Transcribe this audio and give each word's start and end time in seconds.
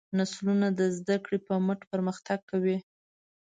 نسلونه 0.19 0.67
د 0.79 0.81
زدهکړې 0.97 1.37
په 1.47 1.53
مټ 1.65 1.79
پرمختګ 1.91 2.39
کوي. 2.51 2.77